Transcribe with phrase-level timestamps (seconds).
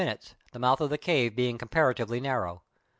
[0.01, 2.61] 1 13 minutes, the mouth of the cave being comparatively nar row.